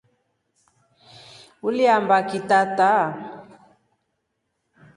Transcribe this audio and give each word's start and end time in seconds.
Uliambaki 1.67 2.37
tata? 2.49 2.89